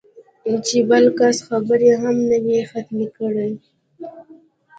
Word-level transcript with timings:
چې 0.67 0.77
بل 0.89 1.05
کس 1.19 1.37
خبرې 1.47 1.91
هم 2.01 2.15
نه 2.29 2.37
وي 2.45 2.59
ختمې 2.71 3.07
کړې 3.17 3.49